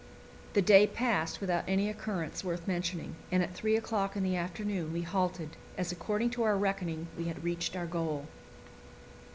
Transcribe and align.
The 0.53 0.63
day 0.63 0.87
passed 0.87 1.39
without 1.41 1.63
any 1.67 1.87
occurrence 1.87 2.43
worth 2.43 2.67
mentioning, 2.67 3.13
and 3.31 3.43
at 3.43 3.53
three 3.53 3.75
o'clock 3.75 4.15
in 4.17 4.23
the 4.23 4.35
afternoon 4.35 4.93
we 4.93 5.03
halted, 5.03 5.51
as 5.77 5.91
according 5.91 6.31
to 6.31 6.41
our 6.41 6.57
reckoning 6.57 7.05
we 7.15 7.25
had 7.25 7.43
reached 7.43 7.75
our 7.75 7.85
goal. 7.85 8.25